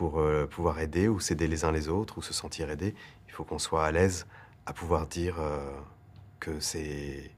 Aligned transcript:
pour 0.00 0.18
euh, 0.18 0.46
pouvoir 0.46 0.78
aider 0.78 1.08
ou 1.08 1.20
s'aider 1.20 1.46
les 1.46 1.66
uns 1.66 1.72
les 1.72 1.90
autres 1.90 2.16
ou 2.16 2.22
se 2.22 2.32
sentir 2.32 2.70
aidé, 2.70 2.94
il 3.28 3.32
faut 3.34 3.44
qu'on 3.44 3.58
soit 3.58 3.84
à 3.84 3.92
l'aise 3.92 4.26
à 4.64 4.72
pouvoir 4.72 5.06
dire 5.06 5.38
euh, 5.38 5.58
que 6.38 6.58
c'est 6.58 7.30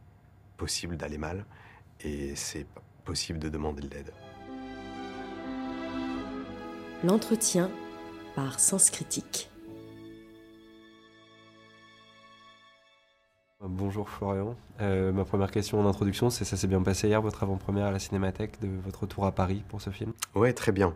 possible 0.58 0.96
d'aller 0.96 1.18
mal 1.18 1.44
et 2.02 2.36
c'est 2.36 2.68
possible 3.04 3.40
de 3.40 3.48
demander 3.48 3.82
de 3.82 3.88
l'aide. 3.92 4.12
L'entretien 7.02 7.68
par 8.36 8.60
Sens 8.60 8.90
Critique. 8.90 9.50
Bonjour 13.74 14.10
Florian. 14.10 14.54
Euh, 14.82 15.12
ma 15.12 15.24
première 15.24 15.50
question 15.50 15.80
en 15.80 15.88
introduction, 15.88 16.28
c'est 16.28 16.44
ça 16.44 16.58
s'est 16.58 16.66
bien 16.66 16.82
passé 16.82 17.08
hier 17.08 17.22
votre 17.22 17.42
avant-première 17.42 17.86
à 17.86 17.90
la 17.90 17.98
Cinémathèque 17.98 18.60
de 18.60 18.68
votre 18.84 19.00
retour 19.00 19.24
à 19.24 19.32
Paris 19.32 19.64
pour 19.70 19.80
ce 19.80 19.88
film? 19.88 20.12
Ouais, 20.34 20.52
très 20.52 20.72
bien. 20.72 20.92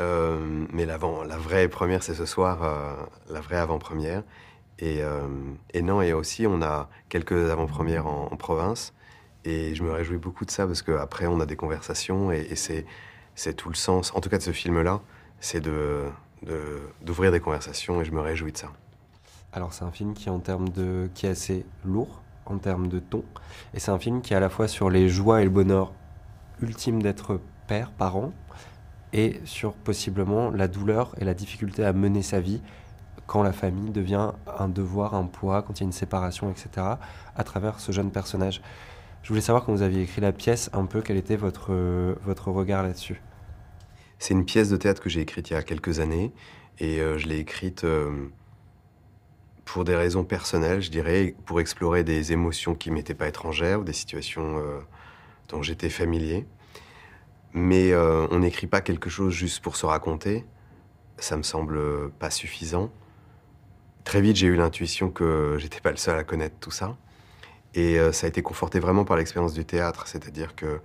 Euh, 0.00 0.64
mais 0.72 0.86
l'avant, 0.86 1.24
la 1.24 1.36
vraie 1.36 1.66
première, 1.66 2.04
c'est 2.04 2.14
ce 2.14 2.26
soir, 2.26 2.62
euh, 2.62 2.94
la 3.32 3.40
vraie 3.40 3.56
avant-première. 3.56 4.22
Et, 4.78 5.02
non, 5.82 6.00
et 6.00 6.12
aussi 6.12 6.46
on 6.46 6.62
a 6.62 6.88
quelques 7.08 7.50
avant-premières 7.50 8.06
en, 8.06 8.28
province. 8.36 8.94
Et 9.44 9.74
je 9.74 9.82
me 9.82 9.90
réjouis 9.90 10.16
beaucoup 10.16 10.44
de 10.44 10.52
ça 10.52 10.68
parce 10.68 10.82
qu'après 10.82 11.26
on 11.26 11.40
a 11.40 11.46
des 11.46 11.56
conversations 11.56 12.30
et, 12.30 12.54
c'est, 12.54 12.86
tout 13.54 13.70
le 13.70 13.74
sens, 13.74 14.14
en 14.14 14.20
tout 14.20 14.30
cas 14.30 14.38
de 14.38 14.42
ce 14.42 14.52
film-là, 14.52 15.00
c'est 15.40 15.60
d'ouvrir 17.02 17.32
des 17.32 17.40
conversations 17.40 18.00
et 18.00 18.04
je 18.04 18.12
me 18.12 18.20
réjouis 18.20 18.52
de 18.52 18.58
ça. 18.58 18.72
Alors 19.52 19.72
c'est 19.72 19.84
un 19.84 19.90
film 19.90 20.14
qui, 20.14 20.30
en 20.30 20.38
termes 20.38 20.68
de, 20.68 21.10
qui 21.14 21.26
est 21.26 21.30
assez 21.30 21.66
lourd 21.84 22.22
en 22.46 22.58
termes 22.58 22.88
de 22.88 22.98
ton, 22.98 23.24
et 23.74 23.80
c'est 23.80 23.90
un 23.90 23.98
film 23.98 24.22
qui 24.22 24.32
est 24.32 24.36
à 24.36 24.40
la 24.40 24.48
fois 24.48 24.68
sur 24.68 24.90
les 24.90 25.08
joies 25.08 25.40
et 25.40 25.44
le 25.44 25.50
bonheur 25.50 25.92
ultime 26.60 27.02
d'être 27.02 27.40
père, 27.66 27.90
parent, 27.90 28.32
et 29.12 29.40
sur 29.44 29.74
possiblement 29.74 30.50
la 30.50 30.68
douleur 30.68 31.14
et 31.20 31.24
la 31.24 31.34
difficulté 31.34 31.84
à 31.84 31.92
mener 31.92 32.22
sa 32.22 32.40
vie 32.40 32.60
quand 33.26 33.42
la 33.42 33.52
famille 33.52 33.90
devient 33.90 34.32
un 34.58 34.68
devoir, 34.68 35.14
un 35.14 35.26
poids, 35.26 35.62
quand 35.62 35.78
il 35.78 35.82
y 35.82 35.84
a 35.84 35.86
une 35.86 35.92
séparation, 35.92 36.50
etc., 36.50 36.86
à 37.36 37.44
travers 37.44 37.78
ce 37.78 37.92
jeune 37.92 38.10
personnage. 38.10 38.60
Je 39.22 39.28
voulais 39.28 39.40
savoir 39.40 39.64
quand 39.64 39.72
vous 39.72 39.82
aviez 39.82 40.02
écrit 40.02 40.20
la 40.20 40.32
pièce, 40.32 40.70
un 40.72 40.86
peu 40.86 41.02
quel 41.02 41.16
était 41.16 41.36
votre, 41.36 41.72
votre 42.24 42.50
regard 42.50 42.82
là-dessus. 42.82 43.22
C'est 44.18 44.34
une 44.34 44.44
pièce 44.44 44.68
de 44.68 44.76
théâtre 44.76 45.00
que 45.00 45.08
j'ai 45.08 45.20
écrite 45.20 45.50
il 45.50 45.52
y 45.52 45.56
a 45.56 45.62
quelques 45.62 46.00
années, 46.00 46.32
et 46.78 47.00
euh, 47.00 47.18
je 47.18 47.28
l'ai 47.28 47.38
écrite... 47.38 47.84
Euh, 47.84 48.30
pour 49.72 49.84
des 49.84 49.94
raisons 49.94 50.24
personnelles, 50.24 50.82
je 50.82 50.90
dirais, 50.90 51.36
pour 51.46 51.60
explorer 51.60 52.02
des 52.02 52.32
émotions 52.32 52.74
qui 52.74 52.90
m'étaient 52.90 53.14
pas 53.14 53.28
étrangères 53.28 53.78
ou 53.80 53.84
des 53.84 53.92
situations 53.92 54.58
euh, 54.58 54.80
dont 55.48 55.62
j'étais 55.62 55.90
familier. 55.90 56.44
Mais 57.52 57.92
euh, 57.92 58.26
on 58.32 58.40
n'écrit 58.40 58.66
pas 58.66 58.80
quelque 58.80 59.08
chose 59.08 59.32
juste 59.32 59.62
pour 59.62 59.76
se 59.76 59.86
raconter. 59.86 60.44
Ça 61.18 61.36
me 61.36 61.44
semble 61.44 62.10
pas 62.18 62.30
suffisant. 62.30 62.90
Très 64.02 64.20
vite, 64.20 64.34
j'ai 64.34 64.48
eu 64.48 64.56
l'intuition 64.56 65.08
que 65.08 65.54
j'étais 65.58 65.80
pas 65.80 65.92
le 65.92 65.98
seul 65.98 66.18
à 66.18 66.24
connaître 66.24 66.56
tout 66.58 66.72
ça. 66.72 66.96
Et 67.74 68.00
euh, 68.00 68.10
ça 68.10 68.26
a 68.26 68.28
été 68.28 68.42
conforté 68.42 68.80
vraiment 68.80 69.04
par 69.04 69.16
l'expérience 69.16 69.54
du 69.54 69.64
théâtre. 69.64 70.08
C'est-à-dire 70.08 70.56
que 70.56 70.80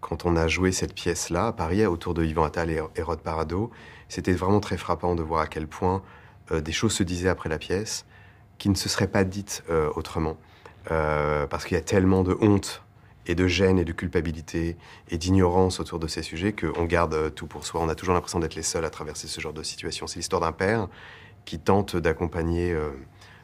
quand 0.00 0.26
on 0.26 0.36
a 0.36 0.46
joué 0.46 0.70
cette 0.70 0.94
pièce-là 0.94 1.48
à 1.48 1.52
Paris, 1.52 1.84
autour 1.86 2.14
de 2.14 2.24
Yvan 2.24 2.44
Attal 2.44 2.70
et 2.70 3.02
Rod 3.02 3.20
Parado, 3.20 3.72
c'était 4.08 4.32
vraiment 4.32 4.60
très 4.60 4.76
frappant 4.76 5.16
de 5.16 5.24
voir 5.24 5.40
à 5.40 5.46
quel 5.48 5.66
point 5.66 6.04
des 6.52 6.72
choses 6.72 6.92
se 6.92 7.02
disaient 7.02 7.28
après 7.28 7.48
la 7.48 7.58
pièce 7.58 8.06
qui 8.58 8.68
ne 8.68 8.74
se 8.74 8.88
serait 8.88 9.08
pas 9.08 9.24
dite 9.24 9.62
euh, 9.70 9.90
autrement. 9.96 10.36
Euh, 10.90 11.46
parce 11.46 11.64
qu'il 11.64 11.76
y 11.76 11.80
a 11.80 11.82
tellement 11.82 12.22
de 12.22 12.36
honte 12.40 12.82
et 13.26 13.34
de 13.34 13.46
gêne 13.46 13.78
et 13.78 13.84
de 13.84 13.92
culpabilité 13.92 14.76
et 15.10 15.18
d'ignorance 15.18 15.80
autour 15.80 15.98
de 15.98 16.06
ces 16.06 16.22
sujets 16.22 16.52
qu'on 16.52 16.84
garde 16.84 17.14
euh, 17.14 17.30
tout 17.30 17.46
pour 17.46 17.66
soi. 17.66 17.80
On 17.80 17.88
a 17.88 17.94
toujours 17.94 18.14
l'impression 18.14 18.38
d'être 18.38 18.54
les 18.54 18.62
seuls 18.62 18.84
à 18.84 18.90
traverser 18.90 19.28
ce 19.28 19.40
genre 19.40 19.52
de 19.52 19.62
situation. 19.62 20.06
C'est 20.06 20.18
l'histoire 20.18 20.40
d'un 20.40 20.52
père 20.52 20.88
qui 21.44 21.58
tente 21.58 21.96
d'accompagner 21.96 22.76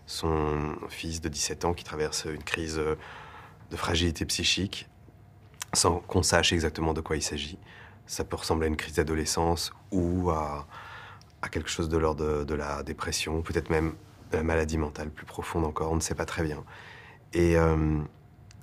son 0.05 0.77
fils 0.91 1.23
de 1.23 1.31
17 1.31 1.65
ans 1.65 1.73
qui 1.73 1.85
traverse 1.85 2.27
une 2.27 2.43
crise 2.43 2.77
de 2.77 3.77
fragilité 3.77 4.27
psychique 4.27 4.89
sans 5.75 6.01
qu'on 6.01 6.23
sache 6.23 6.53
exactement 6.53 6.93
de 6.93 7.01
quoi 7.01 7.17
il 7.17 7.23
s'agit. 7.23 7.59
Ça 8.07 8.25
peut 8.25 8.37
ressembler 8.37 8.67
à 8.67 8.69
une 8.69 8.77
crise 8.77 8.95
d'adolescence 8.95 9.73
ou 9.91 10.31
à, 10.31 10.67
quelque 11.51 11.69
chose 11.69 11.89
de 11.89 11.99
l'ordre 11.99 12.45
de, 12.45 12.55
la 12.55 12.83
dépression, 12.83 13.43
peut-être 13.43 13.71
même 13.71 13.95
maladie 14.33 14.79
mentale 14.79 15.11
plus 15.11 15.27
profonde 15.27 15.65
encore, 15.65 15.93
on 15.93 15.97
ne 15.97 16.01
sait 16.01 16.15
pas 16.15 16.25
très 16.25 16.43
bien. 16.43 16.65
Et 17.33 17.57
euh, 17.57 17.99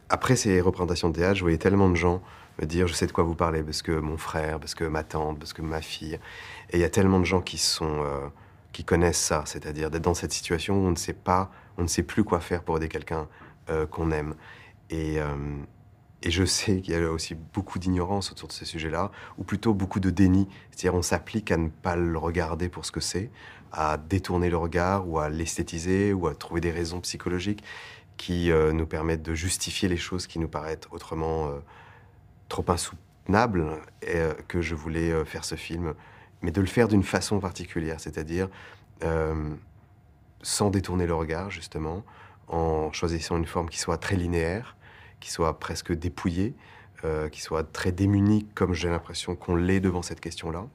après 0.09 0.35
ces 0.35 0.61
représentations 0.61 1.09
de 1.09 1.15
théâtre, 1.15 1.35
je 1.35 1.41
voyais 1.41 1.57
tellement 1.57 1.89
de 1.89 1.95
gens 1.95 2.21
me 2.59 2.65
dire 2.65 2.87
je 2.87 2.93
sais 2.93 3.07
de 3.07 3.11
quoi 3.11 3.23
vous 3.23 3.35
parlez 3.35 3.63
parce 3.63 3.81
que 3.81 3.91
mon 3.91 4.17
frère, 4.17 4.59
parce 4.59 4.75
que 4.75 4.83
ma 4.83 5.03
tante, 5.03 5.39
parce 5.39 5.53
que 5.53 5.61
ma 5.61 5.81
fille. 5.81 6.19
Et 6.71 6.77
il 6.77 6.79
y 6.79 6.83
a 6.83 6.89
tellement 6.89 7.19
de 7.19 7.25
gens 7.25 7.41
qui 7.41 7.57
sont 7.57 8.03
euh, 8.03 8.27
qui 8.71 8.83
connaissent 8.83 9.21
ça, 9.21 9.43
c'est-à-dire 9.45 9.91
d'être 9.91 10.03
dans 10.03 10.13
cette 10.13 10.33
situation 10.33 10.75
où 10.75 10.87
on 10.87 10.91
ne 10.91 10.95
sait 10.95 11.13
pas, 11.13 11.51
on 11.77 11.83
ne 11.83 11.87
sait 11.87 12.03
plus 12.03 12.23
quoi 12.23 12.39
faire 12.39 12.63
pour 12.63 12.77
aider 12.77 12.89
quelqu'un 12.89 13.27
euh, 13.69 13.85
qu'on 13.85 14.11
aime. 14.11 14.35
Et, 14.89 15.19
et 16.23 16.29
je 16.29 16.43
sais 16.43 16.81
qu'il 16.81 16.93
y 16.93 16.97
a 16.97 17.11
aussi 17.11 17.35
beaucoup 17.35 17.79
d'ignorance 17.79 18.31
autour 18.31 18.47
de 18.47 18.53
ces 18.53 18.65
sujets-là, 18.65 19.11
ou 19.37 19.43
plutôt 19.43 19.73
beaucoup 19.73 19.99
de 19.99 20.09
déni. 20.09 20.47
C'est-à-dire 20.69 20.95
on 20.95 21.01
s'applique 21.01 21.51
à 21.51 21.57
ne 21.57 21.69
pas 21.69 21.95
le 21.95 22.17
regarder 22.17 22.69
pour 22.69 22.85
ce 22.85 22.91
que 22.91 22.99
c'est, 22.99 23.31
à 23.71 23.97
détourner 23.97 24.49
le 24.49 24.57
regard 24.57 25.07
ou 25.07 25.19
à 25.19 25.29
l'esthétiser 25.29 26.13
ou 26.13 26.27
à 26.27 26.35
trouver 26.35 26.61
des 26.61 26.71
raisons 26.71 26.99
psychologiques 27.01 27.63
qui 28.17 28.51
euh, 28.51 28.71
nous 28.71 28.85
permettent 28.85 29.23
de 29.23 29.33
justifier 29.33 29.89
les 29.89 29.97
choses 29.97 30.27
qui 30.27 30.37
nous 30.37 30.47
paraissent 30.47 30.87
autrement 30.91 31.47
euh, 31.47 31.59
trop 32.49 32.65
insoutenables 32.67 33.65
et 34.03 34.15
euh, 34.15 34.33
que 34.47 34.61
je 34.61 34.75
voulais 34.75 35.25
faire 35.25 35.43
ce 35.43 35.55
film, 35.55 35.95
mais 36.43 36.51
de 36.51 36.61
le 36.61 36.67
faire 36.67 36.87
d'une 36.87 37.03
façon 37.03 37.39
particulière, 37.39 37.99
c'est-à-dire 37.99 38.49
sans 40.43 40.69
détourner 40.69 41.07
le 41.07 41.15
regard 41.15 41.49
justement, 41.49 42.03
en 42.47 42.91
choisissant 42.91 43.37
une 43.37 43.47
forme 43.47 43.69
qui 43.69 43.79
soit 43.79 43.97
très 43.97 44.15
linéaire, 44.15 44.75
qui 45.21 45.31
soit 45.31 45.57
presque 45.59 45.93
dépouillée, 45.93 46.53
qui 47.31 47.41
soit 47.41 47.63
très 47.63 47.91
démunie 47.91 48.45
comme 48.53 48.73
j'ai 48.73 48.89
l'impression 48.89 49.35
qu'on 49.35 49.55
l'est 49.55 49.79
devant 49.79 50.03
cette 50.03 50.19
question-là, 50.19 50.67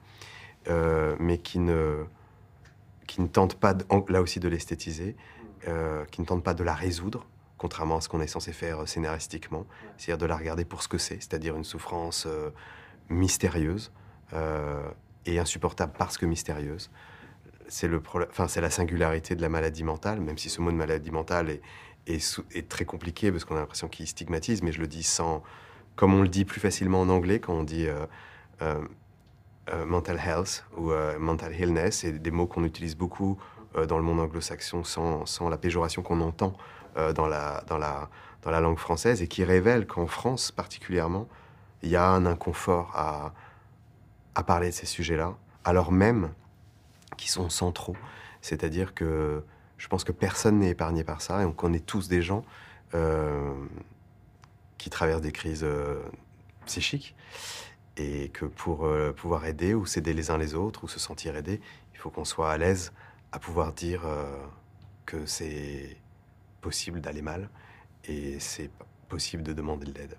mais 1.20 1.38
qui 1.38 1.58
ne 1.60 2.06
qui 3.06 3.20
ne 3.20 3.26
tente 3.26 3.54
pas, 3.54 3.74
là 4.08 4.20
aussi, 4.20 4.40
de 4.40 4.48
l'esthétiser, 4.48 5.16
euh, 5.68 6.04
qui 6.06 6.20
ne 6.20 6.26
tente 6.26 6.42
pas 6.42 6.54
de 6.54 6.64
la 6.64 6.74
résoudre, 6.74 7.26
contrairement 7.56 7.96
à 7.96 8.00
ce 8.00 8.08
qu'on 8.08 8.20
est 8.20 8.26
censé 8.26 8.52
faire 8.52 8.82
euh, 8.82 8.86
scénaristiquement, 8.86 9.64
c'est-à-dire 9.96 10.18
de 10.18 10.26
la 10.26 10.36
regarder 10.36 10.64
pour 10.64 10.82
ce 10.82 10.88
que 10.88 10.98
c'est, 10.98 11.16
c'est-à-dire 11.16 11.56
une 11.56 11.64
souffrance 11.64 12.26
euh, 12.26 12.50
mystérieuse 13.08 13.92
et 15.24 15.38
insupportable 15.38 15.92
parce 15.96 16.18
que 16.18 16.26
mystérieuse. 16.26 16.90
C'est 17.68 17.86
le 17.86 18.02
enfin, 18.28 18.48
c'est 18.48 18.60
la 18.60 18.70
singularité 18.70 19.36
de 19.36 19.40
la 19.40 19.48
maladie 19.48 19.84
mentale, 19.84 20.20
même 20.20 20.36
si 20.36 20.50
ce 20.50 20.60
mot 20.60 20.72
de 20.72 20.76
maladie 20.76 21.12
mentale 21.12 21.50
est, 21.50 21.62
est, 22.06 22.68
très 22.68 22.84
compliqué 22.84 23.30
parce 23.32 23.44
qu'on 23.44 23.56
a 23.56 23.60
l'impression 23.60 23.88
qu'il 23.88 24.06
stigmatise, 24.06 24.62
mais 24.62 24.72
je 24.72 24.80
le 24.80 24.86
dis 24.86 25.02
sans, 25.02 25.42
comme 25.96 26.14
on 26.14 26.22
le 26.22 26.28
dit 26.28 26.44
plus 26.44 26.60
facilement 26.60 27.00
en 27.00 27.08
anglais 27.08 27.40
quand 27.40 27.54
on 27.54 27.64
dit 27.64 27.86
euh, 29.72 29.84
mental 29.84 30.16
health 30.24 30.64
ou 30.76 30.92
euh, 30.92 31.18
mental 31.18 31.52
illness, 31.52 31.98
c'est 31.98 32.12
des 32.12 32.30
mots 32.30 32.46
qu'on 32.46 32.62
utilise 32.62 32.96
beaucoup 32.96 33.36
euh, 33.74 33.84
dans 33.84 33.96
le 33.96 34.04
monde 34.04 34.20
anglo-saxon 34.20 34.84
sans, 34.84 35.48
la 35.48 35.56
péjoration 35.56 36.02
qu'on 36.02 36.20
entend 36.20 36.56
dans, 37.14 37.26
la, 37.26 38.06
langue 38.44 38.78
française 38.78 39.20
et 39.22 39.26
qui 39.26 39.42
révèle 39.44 39.86
qu'en 39.86 40.06
France 40.06 40.52
particulièrement, 40.52 41.26
il 41.82 41.90
y 41.90 41.96
a 41.96 42.08
un 42.08 42.24
inconfort 42.24 42.92
à 42.96 44.42
parler 44.44 44.68
de 44.68 44.74
ces 44.74 44.86
sujets-là, 44.86 45.34
alors 45.64 45.92
même 45.92 46.30
qu'ils 47.18 47.30
sont 47.30 47.50
centraux. 47.50 47.96
C'est-à-dire 48.40 48.94
que 48.94 49.42
je 49.78 49.88
pense 49.88 50.04
que 50.04 50.12
personne 50.12 50.58
n'est 50.58 50.70
épargné 50.70 51.04
par 51.04 51.20
ça 51.20 51.42
et 51.42 51.44
on 51.44 51.52
connaît 51.52 51.80
tous 51.80 52.08
des 52.08 52.22
gens 52.22 52.44
qui 54.78 54.90
traversent 54.90 55.20
des 55.20 55.32
crises 55.32 55.66
psychiques 56.66 57.14
et 57.96 58.28
que 58.28 58.44
pour 58.44 58.84
euh, 58.84 59.12
pouvoir 59.12 59.46
aider 59.46 59.74
ou 59.74 59.86
s'aider 59.86 60.12
les 60.12 60.30
uns 60.30 60.38
les 60.38 60.54
autres 60.54 60.84
ou 60.84 60.88
se 60.88 60.98
sentir 60.98 61.36
aidé, 61.36 61.60
il 61.94 61.98
faut 61.98 62.10
qu'on 62.10 62.24
soit 62.24 62.50
à 62.50 62.58
l'aise 62.58 62.92
à 63.32 63.38
pouvoir 63.38 63.72
dire 63.72 64.06
euh, 64.06 64.24
que 65.06 65.26
c'est 65.26 65.96
possible 66.60 67.00
d'aller 67.00 67.22
mal 67.22 67.48
et 68.04 68.38
c'est 68.38 68.70
possible 69.08 69.42
de 69.42 69.52
demander 69.52 69.86
de 69.86 69.98
l'aide. 69.98 70.16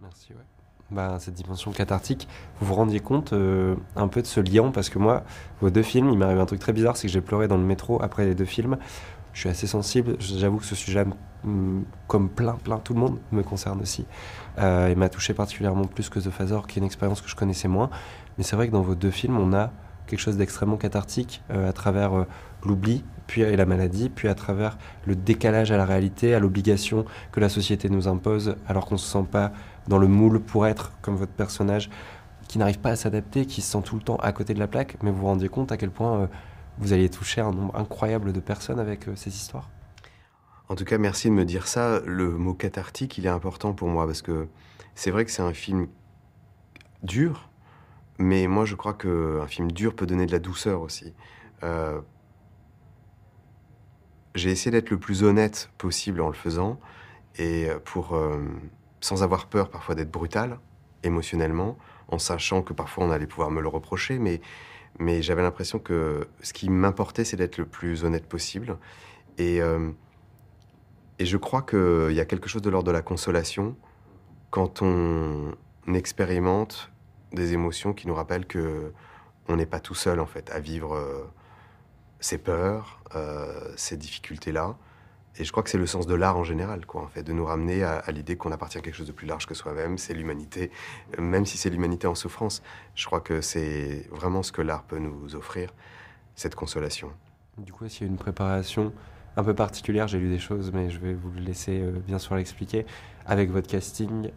Merci, 0.00 0.32
ouais. 0.34 0.61
Bah, 0.92 1.16
cette 1.18 1.34
dimension 1.34 1.72
cathartique, 1.72 2.28
vous 2.60 2.66
vous 2.66 2.74
rendiez 2.74 3.00
compte 3.00 3.32
euh, 3.32 3.76
un 3.96 4.08
peu 4.08 4.20
de 4.20 4.26
ce 4.26 4.40
lien 4.40 4.70
parce 4.70 4.90
que 4.90 4.98
moi, 4.98 5.24
vos 5.60 5.70
deux 5.70 5.82
films, 5.82 6.10
il 6.10 6.18
m'est 6.18 6.26
arrivé 6.26 6.40
un 6.40 6.46
truc 6.46 6.60
très 6.60 6.74
bizarre, 6.74 6.96
c'est 6.96 7.06
que 7.06 7.12
j'ai 7.12 7.22
pleuré 7.22 7.48
dans 7.48 7.56
le 7.56 7.64
métro 7.64 8.02
après 8.02 8.26
les 8.26 8.34
deux 8.34 8.44
films. 8.44 8.76
Je 9.32 9.40
suis 9.40 9.48
assez 9.48 9.66
sensible, 9.66 10.16
j'avoue 10.20 10.58
que 10.58 10.66
ce 10.66 10.74
sujet 10.74 11.06
Mm, 11.44 11.82
comme 12.06 12.28
plein, 12.28 12.54
plein, 12.54 12.78
tout 12.78 12.94
le 12.94 13.00
monde 13.00 13.18
me 13.32 13.42
concerne 13.42 13.80
aussi. 13.80 14.06
Euh, 14.58 14.88
et 14.88 14.94
m'a 14.94 15.08
touché 15.08 15.34
particulièrement 15.34 15.84
plus 15.84 16.08
que 16.08 16.20
The 16.20 16.30
Phasor, 16.30 16.66
qui 16.66 16.78
est 16.78 16.80
une 16.80 16.86
expérience 16.86 17.20
que 17.20 17.28
je 17.28 17.34
connaissais 17.34 17.68
moins. 17.68 17.90
Mais 18.38 18.44
c'est 18.44 18.56
vrai 18.56 18.68
que 18.68 18.72
dans 18.72 18.82
vos 18.82 18.94
deux 18.94 19.10
films, 19.10 19.38
on 19.38 19.52
a 19.52 19.72
quelque 20.06 20.20
chose 20.20 20.36
d'extrêmement 20.36 20.76
cathartique 20.76 21.42
euh, 21.50 21.68
à 21.68 21.72
travers 21.72 22.16
euh, 22.16 22.26
l'oubli, 22.64 23.04
puis 23.26 23.56
la 23.56 23.66
maladie, 23.66 24.08
puis 24.08 24.28
à 24.28 24.34
travers 24.34 24.78
le 25.06 25.16
décalage 25.16 25.72
à 25.72 25.76
la 25.76 25.84
réalité, 25.84 26.34
à 26.34 26.38
l'obligation 26.38 27.06
que 27.32 27.40
la 27.40 27.48
société 27.48 27.88
nous 27.88 28.08
impose, 28.08 28.56
alors 28.68 28.86
qu'on 28.86 28.96
ne 28.96 29.00
se 29.00 29.10
sent 29.10 29.24
pas 29.30 29.52
dans 29.88 29.98
le 29.98 30.06
moule 30.06 30.40
pour 30.40 30.66
être 30.66 30.92
comme 31.02 31.16
votre 31.16 31.32
personnage 31.32 31.90
qui 32.48 32.58
n'arrive 32.58 32.80
pas 32.80 32.90
à 32.90 32.96
s'adapter, 32.96 33.46
qui 33.46 33.62
se 33.62 33.72
sent 33.72 33.82
tout 33.82 33.96
le 33.96 34.02
temps 34.02 34.16
à 34.16 34.32
côté 34.32 34.54
de 34.54 34.58
la 34.58 34.68
plaque, 34.68 34.96
mais 35.02 35.10
vous 35.10 35.18
vous 35.18 35.26
rendiez 35.26 35.48
compte 35.48 35.72
à 35.72 35.76
quel 35.76 35.90
point 35.90 36.28
vous 36.78 36.92
alliez 36.92 37.08
toucher 37.08 37.40
un 37.40 37.52
nombre 37.52 37.74
incroyable 37.76 38.32
de 38.32 38.40
personnes 38.40 38.78
avec 38.78 39.06
ces 39.14 39.30
histoires 39.30 39.70
En 40.68 40.74
tout 40.74 40.84
cas, 40.84 40.98
merci 40.98 41.28
de 41.28 41.34
me 41.34 41.44
dire 41.44 41.66
ça. 41.66 42.00
Le 42.04 42.30
mot 42.30 42.54
cathartique, 42.54 43.16
il 43.18 43.26
est 43.26 43.30
important 43.30 43.72
pour 43.72 43.88
moi 43.88 44.06
parce 44.06 44.22
que 44.22 44.48
c'est 44.94 45.10
vrai 45.10 45.24
que 45.24 45.30
c'est 45.30 45.42
un 45.42 45.54
film 45.54 45.88
dur, 47.02 47.48
mais 48.18 48.46
moi 48.46 48.64
je 48.64 48.74
crois 48.74 48.94
qu'un 48.94 49.46
film 49.46 49.70
dur 49.72 49.94
peut 49.94 50.06
donner 50.06 50.26
de 50.26 50.32
la 50.32 50.38
douceur 50.38 50.82
aussi. 50.82 51.14
Euh, 51.62 52.00
j'ai 54.34 54.50
essayé 54.50 54.70
d'être 54.70 54.90
le 54.90 54.98
plus 54.98 55.22
honnête 55.22 55.70
possible 55.78 56.20
en 56.20 56.28
le 56.28 56.34
faisant, 56.34 56.78
et 57.38 57.68
pour, 57.84 58.14
euh, 58.14 58.38
sans 59.02 59.22
avoir 59.22 59.46
peur 59.46 59.68
parfois 59.68 59.94
d'être 59.94 60.10
brutal 60.10 60.58
émotionnellement, 61.02 61.76
en 62.08 62.18
sachant 62.18 62.62
que 62.62 62.72
parfois 62.72 63.04
on 63.04 63.10
allait 63.10 63.26
pouvoir 63.26 63.50
me 63.50 63.60
le 63.60 63.68
reprocher, 63.68 64.18
mais, 64.18 64.40
mais 64.98 65.20
j'avais 65.20 65.42
l'impression 65.42 65.78
que 65.78 66.28
ce 66.40 66.54
qui 66.54 66.70
m'importait, 66.70 67.24
c'est 67.24 67.36
d'être 67.36 67.58
le 67.58 67.66
plus 67.66 68.04
honnête 68.04 68.26
possible. 68.26 68.78
Et, 69.36 69.60
euh, 69.60 69.90
et 71.18 71.26
je 71.26 71.36
crois 71.36 71.62
qu'il 71.62 72.12
y 72.12 72.20
a 72.20 72.24
quelque 72.24 72.48
chose 72.48 72.62
de 72.62 72.70
l'ordre 72.70 72.86
de 72.86 72.92
la 72.92 73.02
consolation 73.02 73.76
quand 74.50 74.82
on 74.82 75.54
expérimente 75.92 76.90
des 77.32 77.54
émotions 77.54 77.92
qui 77.92 78.06
nous 78.06 78.14
rappellent 78.14 78.46
que 78.46 78.92
on 79.48 79.56
n'est 79.56 79.66
pas 79.66 79.80
tout 79.80 79.94
seul 79.94 80.20
en 80.20 80.26
fait 80.26 80.50
à 80.50 80.60
vivre 80.60 80.94
euh, 80.94 81.24
ces 82.20 82.38
peurs, 82.38 83.02
euh, 83.16 83.72
ces 83.76 83.96
difficultés-là. 83.96 84.76
Et 85.38 85.44
je 85.44 85.50
crois 85.50 85.62
que 85.62 85.70
c'est 85.70 85.78
le 85.78 85.86
sens 85.86 86.06
de 86.06 86.14
l'art 86.14 86.36
en 86.36 86.44
général, 86.44 86.84
quoi, 86.84 87.02
en 87.02 87.08
fait, 87.08 87.22
de 87.22 87.32
nous 87.32 87.44
ramener 87.44 87.82
à, 87.84 88.02
l'idée 88.10 88.36
qu'on 88.36 88.52
appartient 88.52 88.76
à 88.76 88.82
quelque 88.82 88.94
chose 88.94 89.06
de 89.06 89.12
plus 89.12 89.26
large 89.26 89.46
que 89.46 89.54
soi-même, 89.54 89.96
c'est 89.96 90.12
l'humanité, 90.12 90.70
même 91.18 91.46
si 91.46 91.56
c'est 91.56 91.70
l'humanité 91.70 92.06
en 92.06 92.14
souffrance. 92.14 92.62
Je 92.94 93.06
crois 93.06 93.20
que 93.20 93.40
c'est 93.40 94.06
vraiment 94.10 94.42
ce 94.42 94.52
que 94.52 94.60
l'art 94.60 94.82
peut 94.82 94.98
nous 94.98 95.34
offrir, 95.34 95.72
cette 96.34 96.54
consolation. 96.54 97.10
Du 97.56 97.72
coup, 97.72 97.88
s'il 97.88 98.06
y 98.06 98.10
a 98.10 98.10
une 98.10 98.18
préparation 98.18 98.92
un 99.36 99.44
peu 99.44 99.54
particulière, 99.54 100.06
j'ai 100.08 100.18
lu 100.18 100.28
des 100.28 100.38
choses, 100.38 100.70
mais 100.72 100.90
je 100.90 100.98
vais 100.98 101.14
vous 101.14 101.32
laisser 101.34 101.80
euh, 101.80 101.92
bien 102.06 102.18
sûr 102.18 102.34
l'expliquer, 102.34 102.84
avec 103.24 103.50
votre 103.50 103.68
casting, 103.68 104.30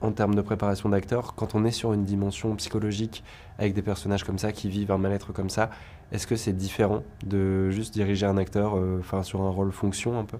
en 0.00 0.12
termes 0.12 0.34
de 0.34 0.42
préparation 0.42 0.90
d'acteur, 0.90 1.34
quand 1.34 1.54
on 1.54 1.64
est 1.64 1.70
sur 1.70 1.94
une 1.94 2.04
dimension 2.04 2.54
psychologique 2.56 3.24
avec 3.58 3.72
des 3.72 3.82
personnages 3.82 4.24
comme 4.24 4.38
ça 4.38 4.52
qui 4.52 4.68
vivent 4.68 4.90
un 4.90 4.98
mal-être 4.98 5.32
comme 5.32 5.48
ça, 5.48 5.70
est-ce 6.14 6.28
que 6.28 6.36
c'est 6.36 6.52
différent 6.52 7.02
de 7.26 7.70
juste 7.70 7.92
diriger 7.92 8.24
un 8.24 8.36
acteur 8.36 8.76
euh, 8.76 8.98
enfin 9.00 9.24
sur 9.24 9.42
un 9.42 9.50
rôle 9.50 9.72
fonction 9.72 10.18
un 10.18 10.24
peu? 10.24 10.38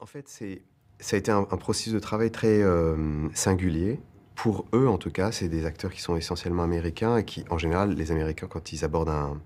En 0.00 0.06
fait, 0.06 0.28
c'est 0.28 0.62
ça 0.98 1.16
a 1.16 1.18
été 1.18 1.30
un, 1.30 1.44
processus 1.44 1.92
de 1.92 1.98
travail 1.98 2.30
très 2.30 2.62
euh, 2.62 3.28
singulier. 3.34 4.00
Pour 4.36 4.66
eux, 4.72 4.88
en 4.88 4.98
tout 4.98 5.10
cas, 5.10 5.32
c'est 5.32 5.48
des 5.48 5.66
acteurs 5.66 5.90
qui 5.92 6.00
sont 6.00 6.16
essentiellement 6.16 6.62
américains 6.62 7.16
et 7.16 7.24
qui, 7.24 7.44
en 7.50 7.58
général, 7.58 7.94
les 7.94 8.12
Américains, 8.12 8.46
quand 8.46 8.72
ils 8.72 8.84
abordent 8.84 9.08
un, 9.08 9.40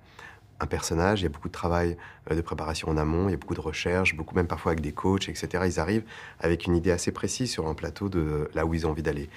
un 0.61 0.67
personnage, 0.67 1.20
il 1.20 1.25
y 1.25 1.26
a 1.26 1.31
beaucoup 1.31 1.49
de 1.49 1.55
travail 1.55 1.96
euh, 2.31 2.34
de 2.34 2.40
préparation 2.40 2.88
en 2.88 2.96
amont, 2.96 3.28
il 3.28 3.32
y 3.32 3.34
a 3.34 3.38
beaucoup 3.38 3.55
de 3.55 3.61
recherche, 3.61 4.17
beaucoup 4.17 4.34
même 4.34 4.46
parfois 4.46 4.73
avec 4.73 4.82
des 4.82 4.93
coachs, 4.93 5.28
etc. 5.28 5.64
Ils 5.67 5.81
arrivent 5.81 6.05
avec 6.40 6.67
une 6.67 6.76
idée 6.76 6.90
assez 6.90 7.12
précise 7.12 7.50
sur 7.50 7.67
un 7.69 7.75
plateau 7.75 8.08
de 8.08 8.49
là 8.55 8.67
où 8.67 8.75
ils 8.75 8.87
ont 8.87 8.90
envie 8.90 9.02
d'aller. 9.02 9.28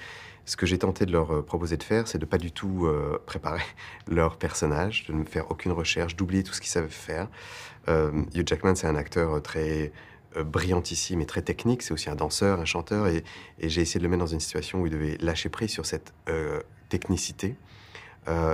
Ce 0.44 0.56
que 0.56 0.66
j'ai 0.66 0.78
tenté 0.78 1.06
de 1.06 1.12
leur 1.12 1.34
euh, 1.34 1.42
proposer 1.42 1.76
de 1.76 1.82
faire, 1.82 2.08
c'est 2.08 2.18
de 2.18 2.24
pas 2.24 2.38
du 2.38 2.52
tout 2.52 2.86
euh, 2.86 3.18
préparer 3.26 3.62
leur 4.10 4.36
personnage, 4.36 5.06
de 5.06 5.12
ne 5.12 5.24
faire 5.24 5.50
aucune 5.50 5.72
recherche, 5.72 6.16
d'oublier 6.16 6.42
tout 6.42 6.52
ce 6.52 6.60
qu'ils 6.60 6.70
savent 6.70 6.88
faire. 6.88 7.28
Hugh 7.88 8.46
Jackman, 8.46 8.76
c'est 8.76 8.86
un 8.86 8.94
acteur 8.94 9.42
très 9.42 9.90
brillantissime 10.36 11.20
et 11.20 11.26
très 11.26 11.42
technique. 11.42 11.82
C'est 11.82 11.92
aussi 11.92 12.08
un 12.08 12.14
danseur, 12.14 12.60
un 12.60 12.64
chanteur, 12.64 13.08
et, 13.08 13.24
j'ai 13.58 13.80
essayé 13.80 13.98
de 13.98 14.04
le 14.04 14.10
mettre 14.10 14.20
dans 14.20 14.32
une 14.32 14.38
situation 14.38 14.80
où 14.80 14.86
il 14.86 14.92
devait 14.92 15.16
lâcher 15.20 15.48
prise 15.48 15.70
sur 15.70 15.86
cette 15.86 16.12
technicité 16.88 17.56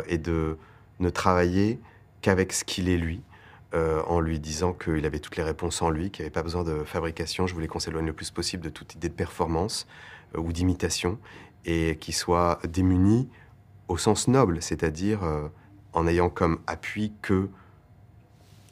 et 0.08 0.16
de 0.16 0.56
ne 1.00 1.10
travailler 1.10 1.78
qu'avec 2.22 2.54
ce 2.54 2.64
qu'il 2.64 2.88
est 2.88 2.96
lui, 2.96 3.20
euh, 3.74 4.00
en 4.06 4.20
lui 4.20 4.38
disant 4.38 4.72
qu'il 4.72 5.04
avait 5.04 5.18
toutes 5.18 5.36
les 5.36 5.42
réponses 5.42 5.82
en 5.82 5.90
lui, 5.90 6.10
qu'il 6.10 6.22
n'y 6.22 6.26
avait 6.26 6.32
pas 6.32 6.42
besoin 6.42 6.62
de 6.62 6.84
fabrication. 6.84 7.46
Je 7.46 7.54
voulais 7.54 7.66
qu'on 7.66 7.80
s'éloigne 7.80 8.06
le 8.06 8.12
plus 8.12 8.30
possible 8.30 8.62
de 8.62 8.68
toute 8.68 8.94
idée 8.94 9.08
de 9.08 9.14
performance 9.14 9.88
euh, 10.36 10.40
ou 10.40 10.52
d'imitation 10.52 11.18
et 11.66 11.96
qu'il 11.96 12.14
soit 12.14 12.58
démuni 12.66 13.28
au 13.88 13.98
sens 13.98 14.26
noble, 14.26 14.62
c'est-à-dire 14.62 15.22
euh, 15.22 15.48
en 15.92 16.06
ayant 16.06 16.30
comme 16.30 16.60
appui 16.66 17.12
que 17.22 17.48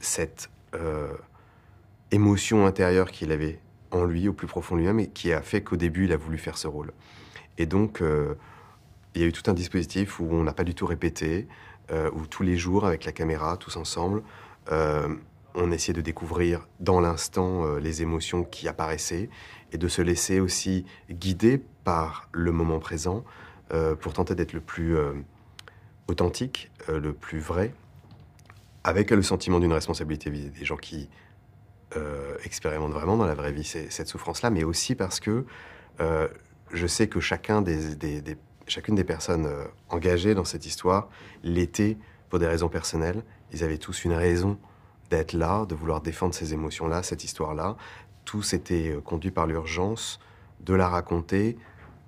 cette 0.01 0.51
émotion 2.11 2.67
intérieure 2.67 3.13
qu'il 3.13 3.31
avait 3.31 3.61
en 3.93 4.05
lui, 4.05 4.27
au 4.27 4.33
plus 4.33 4.49
profond 4.49 4.75
lui-même, 4.75 4.99
et 4.99 5.07
qui 5.07 5.33
a 5.33 5.41
fait 5.41 5.63
qu'au 5.63 5.77
début, 5.77 6.07
il 6.07 6.13
a 6.13 6.17
voulu 6.17 6.37
faire 6.37 6.59
ce 6.59 6.67
rôle. 6.67 6.93
Et 7.59 7.67
donc, 7.67 8.03
il 9.15 9.21
y 9.21 9.25
a 9.25 9.29
eu 9.29 9.33
tout 9.33 9.49
un 9.49 9.55
dispositif 9.55 10.19
où 10.19 10.27
on 10.31 10.43
n'a 10.43 10.53
pas 10.53 10.65
du 10.65 10.75
tout 10.75 10.87
répété, 10.87 11.47
euh, 11.91 12.11
où 12.15 12.27
tous 12.27 12.43
les 12.43 12.57
jours, 12.57 12.87
avec 12.87 13.05
la 13.05 13.13
caméra, 13.13 13.57
tous 13.57 13.77
ensemble, 13.77 14.23
euh, 14.73 15.15
on 15.55 15.71
essayait 15.71 15.93
de 15.93 16.01
découvrir 16.01 16.67
dans 16.81 16.99
l'instant 16.99 17.65
euh, 17.65 17.79
les 17.79 18.03
émotions 18.03 18.43
qui 18.43 18.69
apparaissaient 18.69 19.29
et 19.71 19.79
de 19.79 19.87
se 19.89 20.03
laisser 20.03 20.41
aussi 20.41 20.87
guider 21.11 21.63
par 21.85 22.29
le 22.33 22.51
moment 22.53 22.79
présent 22.79 23.25
pour 24.01 24.13
tenter 24.13 24.35
d'être 24.35 24.53
le 24.53 24.61
plus 24.61 24.97
authentique, 26.09 26.71
le 26.89 27.13
plus 27.13 27.39
vrai, 27.39 27.75
avec 28.85 29.11
le 29.11 29.23
sentiment 29.23 29.59
d'une 29.61 29.73
responsabilité 29.73 30.31
vis 30.31 30.51
des 30.51 30.65
gens 30.65 30.77
qui 30.77 31.09
expérimentent 32.45 32.93
vraiment 32.93 33.17
dans 33.17 33.27
la 33.27 33.35
vraie 33.35 33.53
vie 33.53 33.65
cette 33.65 34.09
souffrance-là, 34.09 34.51
mais 34.51 34.65
aussi 34.65 34.95
parce 34.95 35.21
que 35.21 35.45
je 36.73 36.87
sais 36.87 37.09
que 37.09 37.21
chacun 37.21 37.63
des, 37.63 37.97
chacune 38.67 38.95
des 38.95 39.05
personnes 39.05 39.47
euh, 39.47 39.65
engagées 39.89 40.35
dans 40.35 40.45
cette 40.45 40.67
histoire 40.67 41.09
l'était 41.43 41.97
pour 42.29 42.39
des 42.39 42.47
raisons 42.47 42.69
personnelles. 42.69 43.23
Ils 43.53 43.63
avaient 43.65 43.79
tous 43.79 44.05
une 44.05 44.13
raison 44.13 44.59
d'être 45.11 45.33
là, 45.33 45.67
de 45.67 45.75
vouloir 45.75 46.01
défendre 46.01 46.35
ces 46.35 46.55
émotions-là, 46.55 47.03
cette 47.03 47.25
histoire-là. 47.25 47.77
Tous 48.25 48.55
étaient 48.55 48.91
euh, 48.91 49.01
conduits 49.01 49.31
par 49.31 49.47
l'urgence 49.47 50.19
de 50.61 50.75
la 50.75 50.89
raconter, 50.89 51.59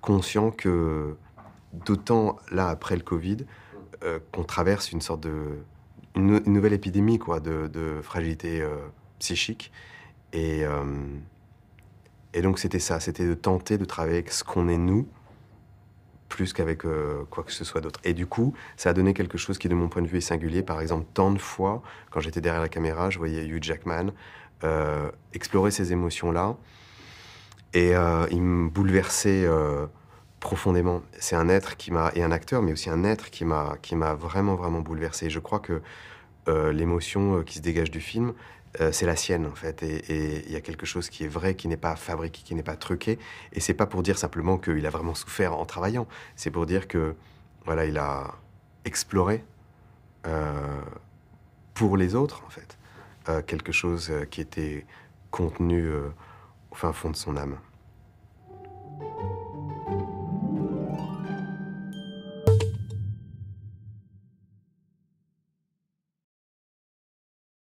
conscients 0.01 0.51
que, 0.51 1.15
d'autant 1.73 2.37
là 2.51 2.69
après 2.69 2.95
le 2.95 3.03
Covid, 3.03 3.37
euh, 4.03 4.19
qu'on 4.31 4.43
traverse 4.43 4.91
une 4.91 5.01
sorte 5.01 5.21
de. 5.21 5.59
une, 6.15 6.39
nouvelle 6.45 6.73
épidémie, 6.73 7.19
quoi, 7.19 7.39
de, 7.39 7.99
fragilité 8.01 8.65
psychique. 9.19 9.71
Et, 10.33 10.63
et 12.33 12.41
donc 12.41 12.59
c'était 12.59 12.79
ça, 12.79 12.99
c'était 12.99 13.25
de 13.25 13.33
tenter 13.33 13.77
de 13.77 13.85
travailler 13.85 14.17
avec 14.17 14.31
ce 14.31 14.43
qu'on 14.43 14.67
est 14.67 14.77
nous, 14.77 15.07
plus 16.29 16.53
qu'avec 16.53 16.85
euh, 16.85 17.23
quoi 17.29 17.43
que 17.43 17.51
ce 17.51 17.63
soit 17.63 17.81
d'autre. 17.81 17.99
Et 18.03 18.13
du 18.13 18.27
coup, 18.27 18.53
ça 18.75 18.89
a 18.89 18.93
donné 18.93 19.13
quelque 19.13 19.37
chose 19.37 19.57
qui, 19.57 19.69
de 19.69 19.75
mon 19.75 19.89
point 19.89 20.01
de 20.01 20.07
vue, 20.07 20.17
est 20.17 20.21
singulier. 20.21 20.61
Par 20.61 20.81
exemple, 20.81 21.05
tant 21.13 21.31
de 21.31 21.39
fois, 21.39 21.81
quand 22.11 22.19
j'étais 22.19 22.41
derrière 22.41 22.61
la 22.61 22.69
caméra, 22.69 23.09
je 23.09 23.17
voyais 23.17 23.45
Hugh 23.45 23.63
Jackman 23.63 24.11
euh, 24.63 25.09
explorer 25.33 25.71
ces 25.71 25.93
émotions-là. 25.93 26.57
Et 27.73 27.95
euh, 27.95 28.27
il 28.31 28.41
me 28.41 28.69
bouleversait 28.69 29.47
profondément. 30.39 31.01
C'est 31.19 31.35
un 31.35 31.49
être 31.49 31.77
qui 31.77 31.91
m'a, 31.91 32.11
et 32.15 32.23
un 32.23 32.31
acteur, 32.31 32.61
mais 32.61 32.71
aussi 32.71 32.89
un 32.89 33.03
être 33.03 33.29
qui 33.29 33.45
m'a, 33.45 33.75
qui 33.81 33.95
m'a 33.95 34.13
vraiment, 34.13 34.55
vraiment 34.55 34.81
bouleversé. 34.81 35.29
Je 35.29 35.39
crois 35.39 35.59
que 35.59 35.81
l'émotion 36.47 37.43
qui 37.43 37.57
se 37.57 37.61
dégage 37.61 37.91
du 37.91 37.99
film, 37.99 38.33
euh, 38.81 38.91
c'est 38.91 39.05
la 39.05 39.15
sienne 39.15 39.45
en 39.45 39.55
fait. 39.55 39.81
Et 39.83 40.43
il 40.45 40.51
y 40.51 40.55
a 40.55 40.61
quelque 40.61 40.85
chose 40.85 41.09
qui 41.09 41.23
est 41.23 41.27
vrai, 41.27 41.55
qui 41.55 41.67
n'est 41.67 41.77
pas 41.77 41.95
fabriqué, 41.95 42.41
qui 42.43 42.55
n'est 42.55 42.63
pas 42.63 42.75
truqué. 42.75 43.17
Et 43.53 43.59
c'est 43.59 43.73
pas 43.73 43.85
pour 43.85 44.03
dire 44.03 44.17
simplement 44.17 44.57
qu'il 44.57 44.85
a 44.85 44.89
vraiment 44.89 45.15
souffert 45.15 45.57
en 45.57 45.65
travaillant. 45.65 46.07
C'est 46.35 46.51
pour 46.51 46.65
dire 46.65 46.87
que 46.87 47.15
voilà, 47.65 47.85
il 47.85 47.97
a 47.97 48.35
exploré 48.85 49.43
euh, 50.25 50.81
pour 51.73 51.97
les 51.97 52.15
autres 52.15 52.43
en 52.45 52.49
fait 52.49 52.77
euh, 53.29 53.41
quelque 53.41 53.71
chose 53.71 54.11
qui 54.31 54.41
était 54.41 54.85
contenu 55.31 55.89
au 56.71 56.75
fin 56.75 56.93
fond 56.93 57.11
de 57.11 57.15
son 57.15 57.37
âme. 57.37 57.57